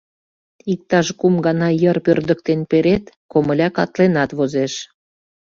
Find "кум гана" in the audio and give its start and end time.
1.19-1.69